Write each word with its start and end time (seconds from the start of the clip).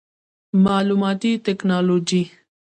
معلوماتي 0.63 1.31
ټکنالوجي 1.45 2.23